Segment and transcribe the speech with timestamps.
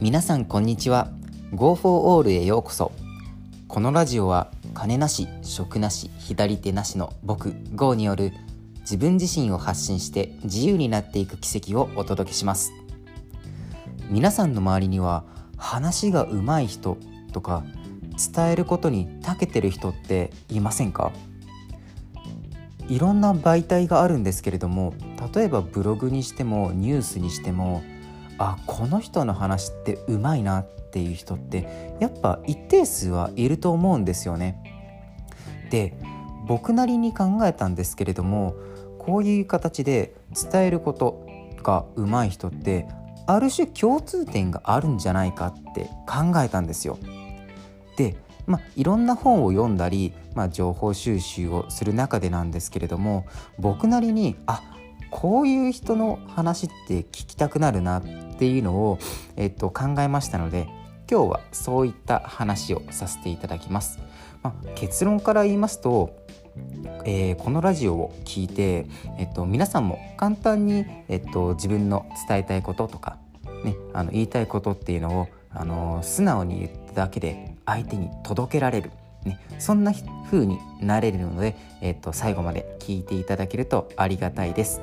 [0.00, 1.10] 皆さんこんにちは。
[1.52, 2.92] Go for All へようこそ。
[3.66, 8.32] このラジオは金なし食なし左手なしの僕 GO による
[8.82, 12.72] 自分自身を発信して自由になっていく奇跡をお届けします。
[14.08, 15.24] 皆さんの周りには
[15.56, 16.96] 話が上手い人
[17.32, 17.64] とか
[18.34, 21.10] 伝えることに長けてる人っていませんか？
[22.88, 24.94] いろんな媒体があるんですけれども
[25.34, 27.82] 例えばブログにしてもニュースにしても
[28.38, 34.62] あこの人の話ってうまいなっていう人ってやっぱ一定数はいると思うんですよね。
[35.70, 35.94] で
[36.46, 38.54] 僕なりに考えたんですけれども
[38.98, 40.14] こういう形で
[40.50, 41.26] 伝えること
[41.62, 42.86] がうまい人って
[43.26, 46.98] ある種共通点があるんじゃないかって考えたんですよ。
[47.96, 48.16] で
[48.46, 53.26] まあ、いろんな本を読んだり、まあ、情報収集をする中でなんですけれども
[53.58, 54.62] 僕なりにあ
[55.10, 58.02] こういう人の話って聞きたくなるな
[58.38, 59.00] っていうのを、
[59.36, 60.68] えっと、考えましたので
[61.10, 63.98] 今日はそういった話をさせていただきます。
[64.44, 66.16] まあ、結論から言いますと
[67.04, 68.86] えー、このラジオを聞いて、
[69.16, 73.16] えっと、皆さんも簡単に、えっと、自分の伝えたいこととか、
[73.64, 78.90] ね、あの言いたいことっていうのをあの素直に言っただけで相手に届けられる、
[79.24, 79.92] ね、そんな
[80.30, 84.80] 風になれるので、えっと、最後まで聞いていただけるとありがたいです。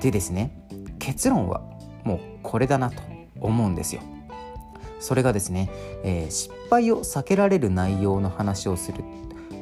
[0.00, 0.52] でですね
[1.00, 3.02] 結論はもうこれだなと
[3.40, 4.02] 思うんですよ。
[5.00, 5.70] それがですね、
[6.02, 9.04] えー、失敗を避けられる内容の話をする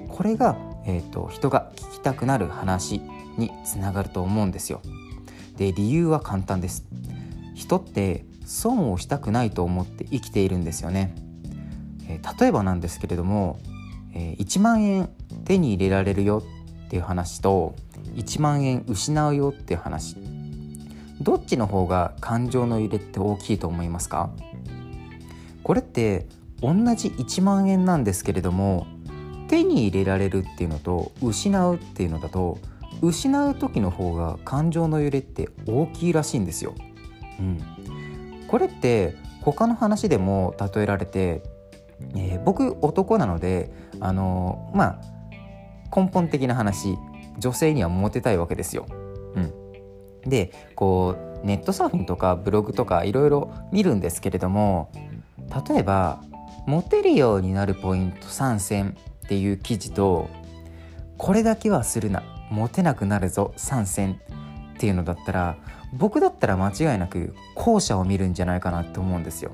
[0.09, 0.57] これが、
[0.87, 3.03] えーと人が聞きたくなる話
[3.37, 4.81] につながると思うんですよ。
[5.57, 6.85] で理由は簡単です。
[7.55, 11.15] 人って損をしたくないと思って生きているんですよね。
[12.09, 13.59] えー、例えばなんですけれども、
[14.15, 15.11] えー、1万円
[15.45, 16.43] 手に入れられるよ
[16.87, 17.75] っていう話と
[18.15, 20.17] 1万円失うよっていう話
[21.21, 24.31] どっちの方が感情の揺れって大きいと思いますか？
[25.63, 26.27] これって
[26.61, 28.87] 同じ1万円なんですけれども
[29.49, 32.59] 手に入れられるっていうのと失うっていうのだと
[33.03, 36.75] 失う時の方が感情の揺れって大きいらしいんですよ。
[37.39, 37.61] うん、
[38.49, 41.43] これって他の話でも例えられて
[42.15, 45.01] えー、僕男なのであのー、まあ
[45.95, 46.99] 根本的な話
[47.39, 48.87] 女性にはモテたいわけですよ。
[50.27, 54.91] でこうネットサーフィンとかブログとかいろいろ見るんですけれども
[55.69, 56.23] 例えば
[56.67, 60.29] モテるようになるポイント参戦っていう記事と
[61.17, 64.21] これだけはするなモテなくなるぞ参戦
[64.75, 65.57] っていうのだったら
[65.93, 69.53] 僕だったら間違いなく後者を見るんじゃないかなって思うんですよ。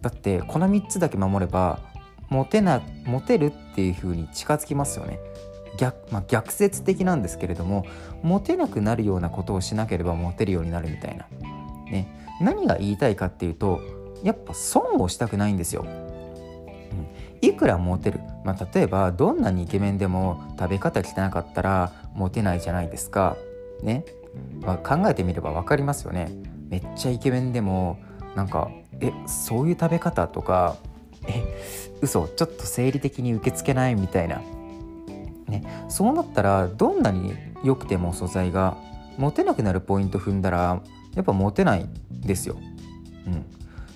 [0.00, 1.80] だってこの3つだけ守れば
[2.28, 5.18] モテなモテるっていう風に近づきますよね
[5.76, 7.86] 逆,、まあ、逆説的なんですけれども
[8.22, 11.26] モテなくなるようなことをしなければモテるようになるみたいな、
[11.90, 12.08] ね、
[12.40, 13.80] 何が言いたいかっていうと
[14.22, 23.36] やっぱ損をしたくないんですよ、うん、いくらモテる、まあ、例えばどんなにイケメンでも食べ方汚かったらモテないじゃないですか。
[23.82, 24.06] ね、
[24.62, 26.30] まあ、考えてみれば分かりますよね。
[26.70, 27.98] めっちゃイケメンでも
[28.34, 28.70] なんか
[29.00, 30.76] えそういう食べ方とか
[31.28, 31.42] え
[32.00, 34.40] 嘘ちょっと生理的に受け付けないみたいな、
[35.48, 38.76] ね、そうなったらどんなに良くても素材が
[39.16, 40.82] 持てなくなるポイント踏んだら
[41.14, 42.56] やっぱ持てないんですよ。
[43.26, 43.36] うん、っ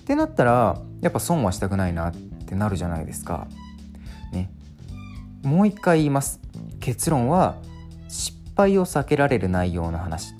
[0.05, 3.47] てなったらやっぱ損はしたくないなってなるじゃないですか。
[4.31, 4.49] ね、
[5.43, 6.39] もう一回言います。
[6.79, 7.55] 結論は
[8.07, 10.33] 失敗を避けられる内容の話。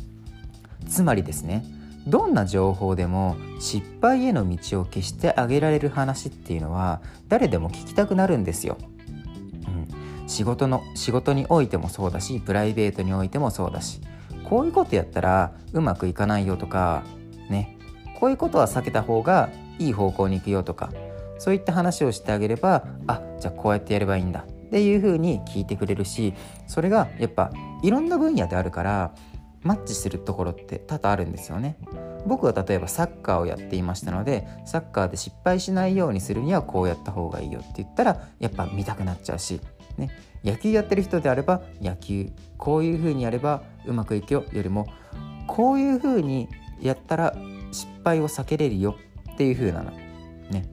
[0.87, 1.63] つまりですね
[2.07, 8.77] どんな情報でも失敗への道を消してあげられる話っていうのは誰でも聞きたくなるんですよ。
[10.31, 13.99] 仕事の仕事においてもそうだしプライベートにおいてもそうだし
[14.45, 17.03] こういうことやったらうまくいかないよとか
[17.49, 17.77] ね
[18.17, 20.89] こういうことは避けた方がいい方向に行くよとか
[21.37, 26.33] そういった話をしてあげればあじゃあこうやってやればいいんだっていうふうに聞いてくれるし
[26.65, 27.51] それがやっぱ
[27.83, 29.13] いろんな分野であるから
[29.63, 31.77] マッチするところって多々あるんですよね。
[32.25, 39.59] 僕は例えばサッカーをやっていましたのでサッカーで失敗しないようにするにはこうやった方がいいよって言ったらやっぱ見たくなっちゃうし、
[39.97, 40.09] ね、
[40.43, 44.87] 野球やってる人であれば野球こういう風にやればうまくいくよよりも
[45.47, 46.47] こういう風に
[46.81, 47.35] やったら
[47.71, 48.97] 失敗を避けれるよ
[49.33, 49.91] っていう風なの。
[50.49, 50.67] ね、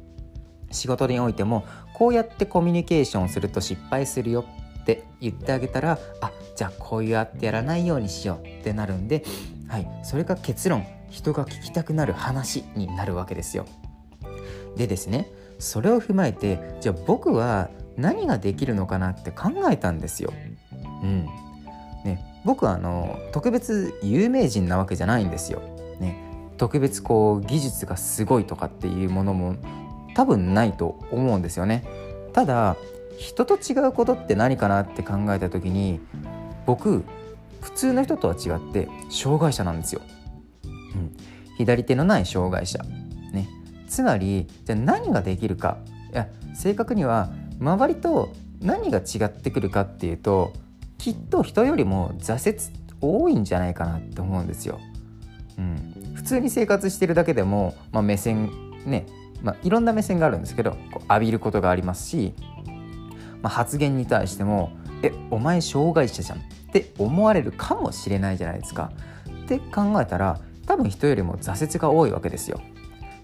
[0.71, 4.45] 仕事においてもこうやってコミュニケーションすると失敗するよ
[4.83, 9.25] って言ってあげたらあじゃあこうやってやらないようにしようってなるんで、
[9.69, 13.67] はい、それが結論人が聞きたくなる話になるわけですよ。
[14.77, 20.33] でですねそれを踏まえてじゃあ僕は何ができるのかなって考えたんですよ。
[21.03, 21.27] うん。
[22.05, 25.61] ね、僕はあの特別有名人なわけじゃないんですよ。
[26.01, 26.17] ね、
[26.57, 29.57] 特別こう技術がすごいとかっていうものも
[30.15, 31.85] 多分ないと思うんですよね。
[32.33, 32.77] ただ
[33.19, 35.99] 人と違うことって何かなって考えた時に
[36.67, 37.03] 僕
[37.61, 40.01] 普通の人とは違って障害者なんですよ、
[40.63, 40.69] う
[40.99, 41.17] ん、
[41.57, 42.79] 左手のない障害者。
[43.33, 43.49] ね。
[43.89, 45.79] つまりじゃあ何ができるか。
[46.13, 47.31] いや正確には
[47.61, 50.53] 周りと何が違ってくるかっていうと
[50.97, 52.59] きっと人よりも挫折
[53.01, 54.81] 多いんじゃないかなって思うんですよ。
[55.57, 58.51] うん、普通に生活してるだけでも、まあ、目線
[58.85, 59.07] ね、
[59.43, 62.35] まあ、いろんな目線があるんですけどこう浴びることがありますし、
[63.43, 64.71] まあ、発言に対しても
[65.03, 68.93] 「えお前障害者じゃん」って思われるかもしれないじゃないですか。
[69.45, 72.61] って考えたら多分人よりも挫折が多いわけですよ。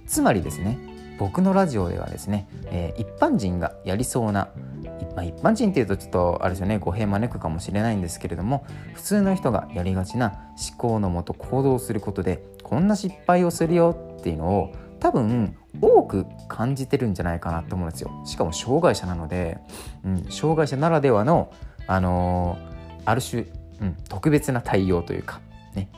[0.06, 4.48] つまりですね僕のラジオではですね、えー、一般人がやりそうな
[5.14, 18.10] まあ、一般人っていうとちょっとあれですよね語弊招くかもしれないんですけれども普通の人がやりがちな思考のもと行動することでこんな失敗をするよっていうのを多分多く感じてるんじゃないかなと思うんですよ。
[18.24, 19.58] しかも障害者なので、
[20.02, 21.52] うん、障害者ならではの、
[21.86, 23.42] あのー、ある種、
[23.82, 25.40] うん、特別な対応というか
[25.74, 25.90] ね。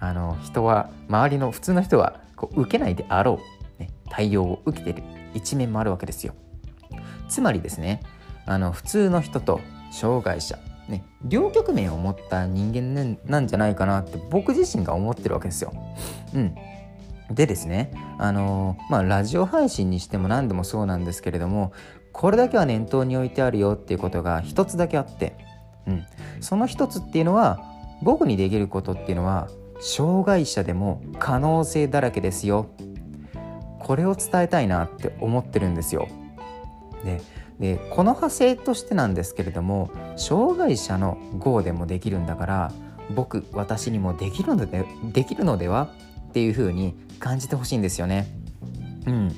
[0.00, 3.59] あの人は周りの普通の人はこう受けないであろう、
[4.10, 5.02] 対応を受けてる
[5.34, 6.34] 一面もあるわけですよ。
[7.28, 8.02] つまりですね
[8.44, 9.60] あの普通の人と
[9.92, 10.58] 障害者、
[10.88, 15.72] ね、両局面を持った人間なんじゃないかなって僕自身が思ってるわけですよ。
[16.34, 16.54] うん、
[17.30, 21.72] でですねあのまあラジオ配信にしても何でもそうなんですけれども
[22.12, 25.36] これだけは念頭に置いてあるよっていうことが一つだけあって、
[25.86, 26.04] うん、
[26.40, 27.60] その一つっていうのは
[28.02, 29.48] 僕にできることっていうのは
[29.80, 32.66] 障害者でも可能性だらけですよ。
[33.80, 36.08] これを伝えたいなって思ってるんですよ。
[37.04, 37.20] で
[37.58, 42.72] でこの派生としてなんですけれども障害者の GO でもできるんだから
[43.14, 45.90] 僕私にもできるのでできるのでは
[46.28, 48.26] っていう風に感じてほしいんですよね。
[49.06, 49.32] うん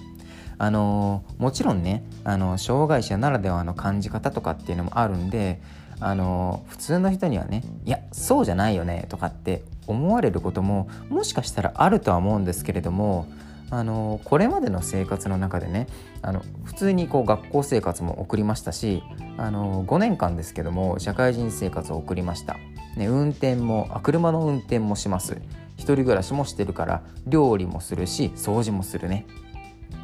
[0.58, 5.60] あのもちろんねあの障害者ならではの感じ方とかっていうのもあるんで
[5.98, 13.26] あの普通の人にはねいやそうじゃないよねとかって思われることももしかしたらあるとは思うんですけれども
[13.72, 15.86] あのこれまでの生活の中でね
[16.20, 19.02] あの普通にこう学校生活も送りましたし
[19.38, 22.58] あの5年間ですけども社会人生活を送りました、
[22.96, 25.40] ね、運転もあ車の運転もします。
[25.78, 29.26] 一人暮らしもしてるから料理もするし掃除もするね。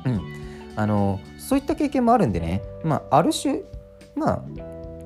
[0.06, 0.20] うん。
[0.74, 3.60] あのそういった経験もあるんでねまあある種
[4.16, 4.42] まあ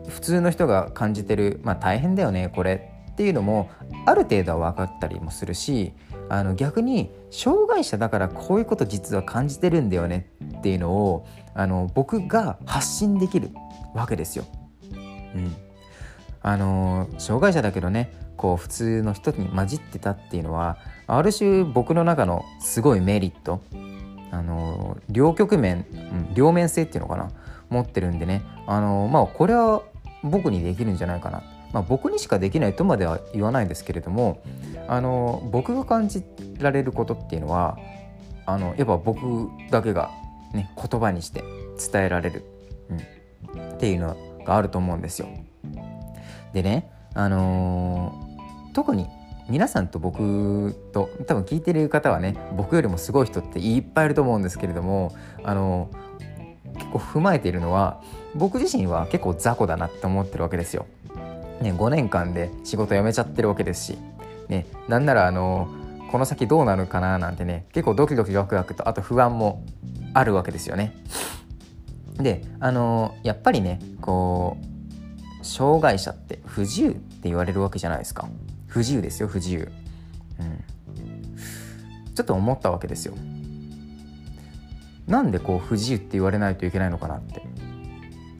[0.08, 3.70] 普通の人が感じてる、まあ、大変だよねこれっていうのも
[4.06, 5.92] ある程度は分かったりもするし
[6.28, 13.50] あの逆に障害者だからこういうこと実は感じてるんだよねっていうのをあの僕が発信できる
[13.94, 14.44] わけですよ。
[14.92, 14.94] う
[15.38, 15.54] ん、
[16.42, 23.60] あの障害者だけどねこう普通の人に混じってたっていうのはある種僕の中のすごいメリット
[24.30, 25.96] あの両局面、う
[26.32, 27.30] ん、両面性っていうのかな
[27.70, 29.82] 持ってるんでねあのまあこれは
[30.22, 31.42] 僕にできるんじゃないかな
[31.72, 34.42] まあ、僕にしかできないとまでは言わないですけれども
[34.88, 36.22] あの僕が感じ
[36.58, 37.78] られることっていうのは
[38.46, 40.10] あのやっぱ僕だけが、
[40.52, 41.42] ね、言葉にして
[41.92, 42.44] 伝えられる、
[43.54, 45.28] うん、っていうのがあると思うんですよ。
[46.52, 49.08] でね、あのー、特に
[49.48, 55.14] 皆さんと僕と多分聞いてる方はね僕よりもすごい人っていっぱいいると思うんですけれども、
[55.44, 58.02] あのー、結構踏まえているのは
[58.34, 60.86] 僕自身は結構雑魚だなって思ってるわけですよ。
[61.62, 63.98] ね、5年間で仕事辞めちゃってるわけですし、
[64.48, 65.68] ね、なんならあの
[66.10, 69.64] この先どうなるかななんてね結構ドキドキワクワクとあと不安も
[70.12, 70.94] あるわけですよね。
[72.18, 74.58] であのやっぱりねこ
[75.40, 78.28] う障害者って不自由って言われるわけじゃないですか
[78.66, 79.70] 不自由ですよ不自由。
[80.38, 81.34] うん、
[82.14, 83.14] ちょっと思ったわけですよ。
[85.06, 87.42] なんでこう不自由って言われないといけないのかなって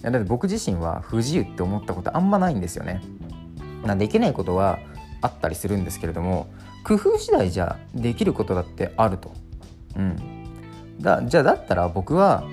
[0.02, 3.00] だって僕自身は不自由って思ったことあんまないんですよね。
[3.85, 4.78] なできないことは
[5.21, 6.49] あったりするんですけれども
[6.85, 9.32] 工夫次第じゃできることだってあると。
[9.97, 10.16] うん、
[11.00, 12.44] だじゃあだったら僕は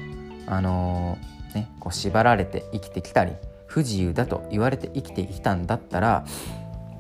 [0.46, 3.34] あのー、ね、こう縛られて生きてきたり
[3.66, 6.26] 不自由だと言われて生きてきたんだったら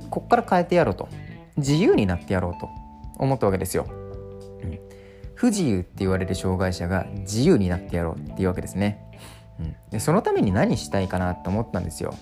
[0.10, 1.10] こっから変えてやろうと
[1.58, 2.70] 自由になってやろうと
[3.18, 3.88] 思ったわけですよ。
[4.63, 4.79] うん、
[5.36, 9.09] 不自由って言われる障害者が自由になってやろうっていうわけですね。
[9.60, 12.13] うん、でそのために何したいかなと思ったんですよ。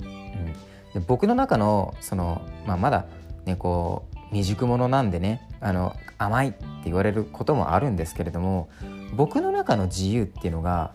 [0.00, 0.52] うん、
[0.94, 3.06] で僕の中のその、まあ、まだ
[3.44, 8.68] ねこう未熟者なんでねあの甘いって言われることもあるんですけれども
[9.14, 10.94] 僕の中の自由っていうのが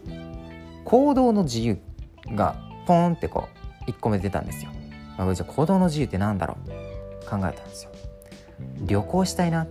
[0.86, 1.80] 行動の自由
[2.34, 3.48] がポーンってこ
[3.88, 4.72] う1個目出たんですよ。
[5.18, 6.70] まあ、じゃあ行動の自由って何だろう？
[7.30, 7.92] 考えたんですよ。
[8.82, 9.68] 旅行したいな。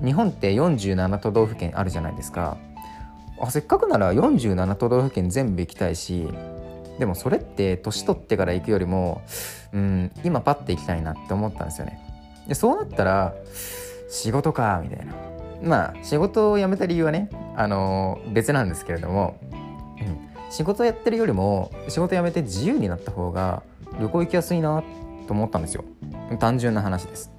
[0.00, 2.56] うん、日本って47都道府県あるじゃないですか
[3.40, 6.28] あせっかくなら47都道府県全部行きたいし
[6.98, 9.22] でもそれって年取ってから行くよりも、
[9.72, 11.98] うん、今パッて行きたいなって思ったんですよね。
[12.46, 13.34] でそうなったら
[14.10, 15.14] 仕事かみたいな。
[15.62, 23.62] まあ仕事を辞めた理由はね、あのー、別なんですけれども、うん、仕事やってるよりも仕事辞めて自由になった方が
[23.98, 24.82] 旅行行きやすいな
[25.26, 25.84] と思ったんですよ。
[26.38, 27.32] 単純な話です、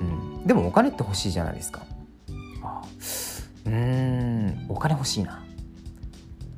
[0.00, 1.82] うん、でもお金って欲しいじゃないですか。
[3.66, 4.66] うん。
[4.68, 5.44] お金欲しいな。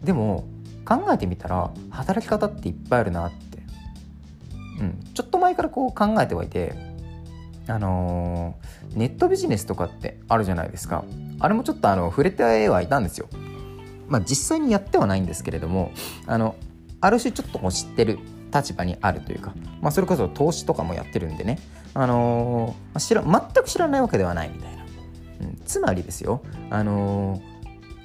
[0.02, 0.44] でも
[0.84, 3.58] 考えてみたら働き方っていっぱいあるなって、
[4.80, 6.74] うん、ちょっと前からこう考えてはいて
[7.66, 11.04] あのー、ネットビジネスとかってあるじゃないですか。
[11.40, 13.28] あれもちょっとあの触れてはいたんですよ。
[14.08, 15.92] まあ実際にやってはないんですけれども
[16.26, 16.54] あの
[17.00, 18.18] ある種ちょっと知ってる
[18.52, 21.58] 立場にあるというか、まあ、それこそ投資とかもやってるんでね、
[21.92, 24.77] あのー、知ら全く知らないわけではないみたいな、
[25.68, 27.40] つまりですよ、あの、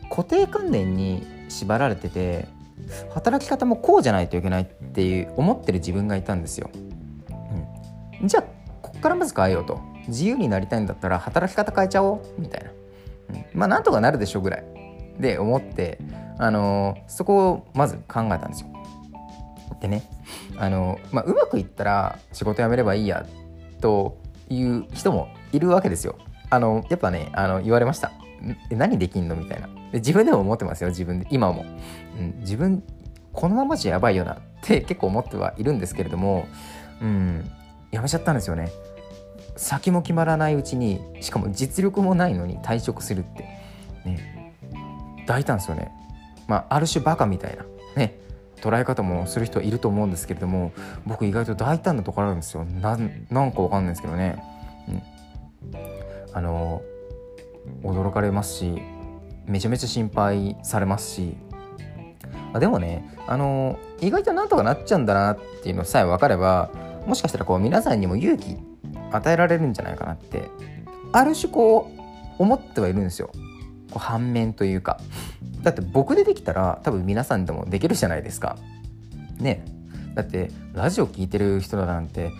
[0.10, 2.48] 固定観念に縛られてて
[3.12, 6.70] 働き方もこうじゃないといけないっていう思ってる自分がいたんですよ、
[8.22, 8.44] うん、じゃあ
[8.82, 9.82] こっからまず変えようと。
[10.08, 12.22] 自由になりたいんだったら働き方変えちゃおう。
[12.38, 12.72] みたいな、
[13.30, 14.66] うん、まあなんとかなるでしょぐらい。
[15.18, 16.00] で思って
[16.38, 18.68] あの、そこをまず考えたんですよ。
[19.80, 20.04] でね
[20.58, 23.26] あの、まあ、うまくいったら仕事辞めればいいや
[23.80, 24.18] と
[24.50, 26.18] いう人もいるわけですよ。
[26.54, 28.12] あのやっぱねあの言われました。
[28.70, 29.36] 何できんの？
[29.36, 29.68] みたいな。
[29.94, 31.28] 自分でも思ってますよ自分で。
[31.32, 31.66] 今も、
[32.20, 32.84] うん、自分
[33.32, 36.48] このままじゃやばいよなって結構思ってはいるんですけれども
[37.02, 37.50] うん
[37.92, 38.72] やめちゃったんですよね。
[39.56, 43.44] 先も決まらないうちにしかも実力もないのに退職するって。
[44.06, 44.54] ね
[45.26, 45.92] 大胆ですよね。
[46.48, 47.64] まあある種バカみたいな。
[47.96, 48.20] ね
[48.62, 50.72] 捉え方もする人はいると思うんですけれども
[51.06, 52.64] 僕意外と大胆なところあるんですよ。
[52.66, 52.98] な
[53.30, 54.42] なんかわかんないですけどね、
[54.88, 55.02] うん、
[56.34, 56.82] あの
[57.84, 58.82] 驚かれますし
[59.46, 61.38] めちゃめちゃ心配されますし。
[62.54, 66.70] あでもねあの意外となんとかなっちゃうんだなっていうのさえ分かれば
[67.08, 68.58] もしかしたらこう皆さんにも勇気
[69.12, 70.50] 与えられるんじゃないかなって
[71.12, 71.92] ある種こ
[72.40, 73.30] う思ってはいるんですよ。
[73.92, 75.00] こう反面というか。
[75.62, 78.58] だって僕でできたら多分皆さんでもできるじゃないですか。
[79.40, 79.64] ね。
[80.16, 82.32] だってラジオ聴いてる人だなんて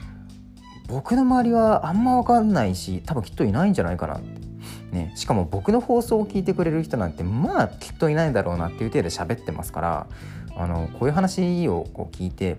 [0.88, 4.44] 僕の周りはあんま分かんないし多分きっといないんじゃないかなって。
[4.92, 10.08] ね、しかも僕の放送を聞いてくれる人なんてまあきっといないだろうなっていう程度喋ってますから
[10.56, 12.58] あのこういう話をこう聞いて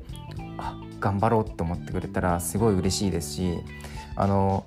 [0.59, 3.59] あ頑張ろうと思ってくれたらすごい嬉しいですし
[4.17, 4.65] あの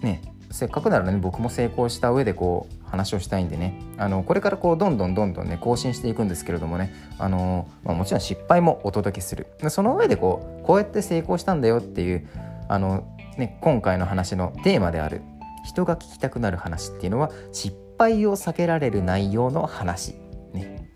[0.00, 9.46] ねせっかくならね僕も成功した上でこう話をしたいんでねあのこれからこうどんどんどんどんね更新していくんですけれどもねあの、まあ、もちろん失敗もお届けする。
[9.68, 12.28] その上でこうこうやって成功したんだよっていう
[12.70, 13.02] あの、
[13.36, 15.22] ね、今回の話のテーマである
[15.64, 20.14] 人が聞きたくなる話っていうのは失敗を避けられる内容の話。
[20.52, 20.88] ね、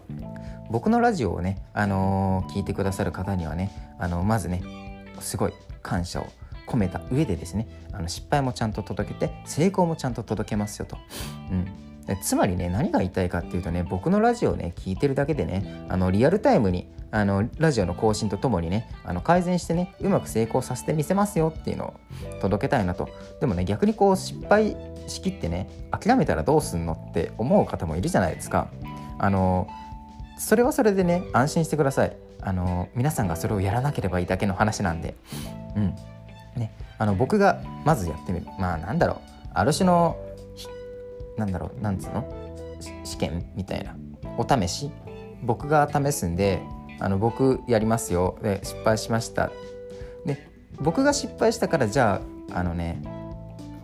[0.70, 4.62] 僕のラジオをね、あのー、聞いてくださる方にはね、あのー、まずね
[5.18, 5.52] すごい
[5.82, 6.28] 感謝を
[6.68, 10.96] 込めた上でですねあの失敗もちゃんと届けて成功もちゃんと届けますよと。
[11.50, 21.94] うんつまりね何が言いたいかっていうとね僕のラジオをね聞いてるだけでねあのリアルタイムにあのラジオの更新とともにねあの改善してねうまく成功させてみせますよっていうのを
[22.40, 23.08] 届けたいなと。
[23.40, 28.68] でもね逆にこう失敗しきってね諦めたらどうすんのって思う方もいるじゃないですか。
[29.18, 29.68] あの
[30.38, 32.16] それはそれでね安心してください。
[32.42, 35.14] あの皆さんがそれをやらなければいいだけの話なんで。
[35.76, 35.94] うん。
[36.56, 36.72] ね。
[36.98, 38.46] あの僕がまずやってみる。
[38.58, 39.18] まあなんだろう。
[39.54, 40.16] ある種の
[41.36, 42.24] なんだろうなんつうの？
[43.04, 43.96] 試験みたいな。
[44.38, 44.90] お試し？
[45.42, 46.60] 僕が試すんで
[47.00, 48.38] あの僕やりますよ。
[48.42, 49.50] で失敗しました。
[50.24, 50.48] で
[50.80, 52.20] 僕が失敗したからじゃ
[52.52, 53.02] ああのね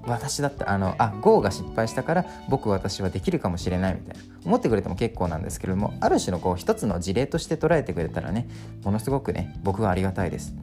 [0.07, 4.25] 私だったあのあ GO が失敗したから僕私はできるかもしれないみたいな。
[4.47, 8.49] 思ってくれても結構なんですけれどもある種のこう一つの事例として捉えてくれたらね
[8.83, 10.55] ものすごくね僕はありがたいです。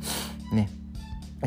[0.52, 0.70] ね。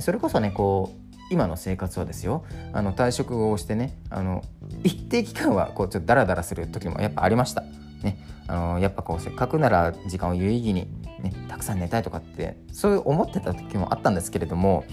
[0.01, 1.00] それこそねこう
[1.31, 4.45] 今の生活はですよあの退職をしてねあの
[4.83, 7.65] 一定期間はこうちょっとダラダラする時もやっぱありました。
[8.03, 10.89] ね、あのやっぱこうせっかくなら時間を有意義に、
[11.23, 14.85] ね、たくさん寝たいとかってそういう思ってた時もあったんですけれども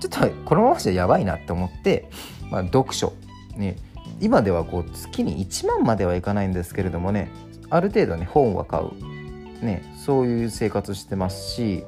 [0.00, 2.08] ちょっとこのままじゃやばいなって思って、
[2.50, 3.12] まあ、読書、
[3.54, 3.76] ね、
[4.20, 7.30] 今ではこう月に1万まではいかないんですけれどもね
[7.70, 11.84] ある程度ね本は買う、ね、そういう生活してますし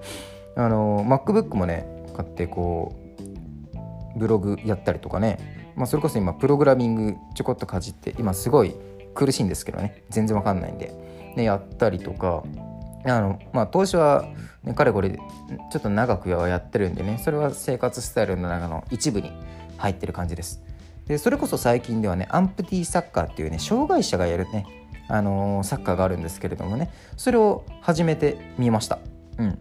[0.56, 3.00] あの MacBook もね買ってこう
[4.17, 8.75] ブログやったりとかね、まあ、それこそ今プログラミングちょこっとかじって今すごい
[9.14, 10.05] 苦しいんですけどね。
[10.11, 10.93] 全然わかんないんで、
[11.37, 12.43] ね、やったりとか。
[13.07, 14.26] あのまあ投資は、
[14.62, 17.19] ね、かれこれちょっと長くはやってるんでね。
[17.25, 19.33] それは生活スタイルの中の一部に
[19.79, 20.62] 入ってる感じです。
[21.07, 24.67] でそれこそ最近ではねアンプティサッカーっていうね障害者がやるね
[25.09, 26.90] あのー、サッカーがあるんですけれどもね。
[27.17, 28.99] それを始めてみました。
[29.38, 29.59] うん、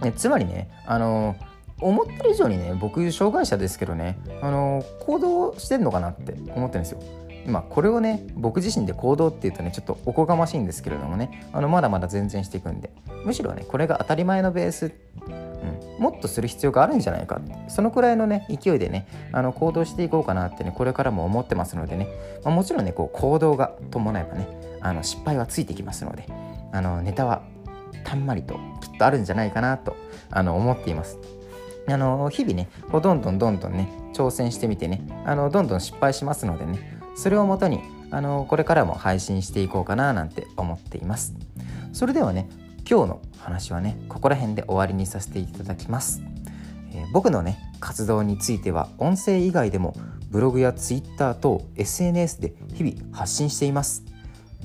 [0.00, 1.49] ねつまりね、あのー、
[1.80, 7.00] 思ってる以上にね僕障害者ですけどね、あの、行動してんのかなって思ってるんですよ。
[7.46, 12.92] まあ、これをね僕自身で行動っていうとねちょっとおこがましいんですけれどもねあのまだまだ全然していくんで
[13.24, 14.92] むしろねこれが当たり前のベース、
[15.26, 22.08] うん、もっとする必要があるんじゃないかそのくらいのね勢いでねあの行動していこうかなってねこれからも思ってますのでね、
[22.44, 24.46] まあ、もちろんねこう行動が伴えばね
[24.82, 26.26] あの失敗はついてきますので
[26.72, 27.42] あのネタは
[28.04, 29.96] たんまりときっとあるんじゃないかなと
[30.30, 31.18] あの思っています。
[31.92, 37.80] あの日々ねこうどんどんどんどんね挑戦してみてねあのどんどん失敗しますのでねそれをもとに
[38.10, 41.34] あのこれからも配信していこうかななんて思っています。
[41.92, 42.48] それではね
[42.88, 46.22] 今日の話はねここら辺で終わりにさせていただきます、
[46.92, 49.94] えー、僕のね活動については音声以外でも
[50.30, 54.04] ブログやツイッター等 SNS で日々発信しています。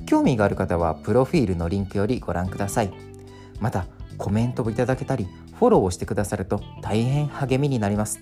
[0.06, 2.94] 興味がある方はプロフィールのリンクよりご覧ください。
[3.60, 5.28] またコメントをいただけたり
[5.60, 8.20] フォローをしてくださると大変励みになります。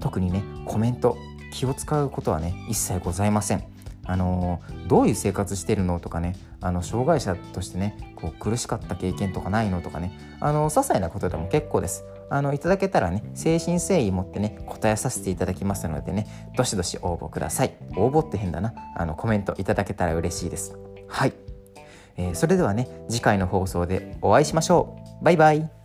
[0.00, 1.16] 特にねコメント
[1.52, 3.64] 気を使うことはね一切ございません。
[4.04, 12.04] あのどういう生活してるのとかねあの障害者としてねこう苦しかった経験とかないのとかねあの些細なことでも結構です。
[12.30, 17.74] あのいただけたらね誠心誠意持ってね答えさせていただきますのでねどしどし応募ください。
[17.96, 18.74] 応募って変だな。
[18.96, 20.76] あのコメントいただけたら嬉しいです。
[21.06, 21.32] はい、
[22.16, 25.24] えー、それではね次回の放送でお会いしましょう。
[25.24, 25.77] バイバイ。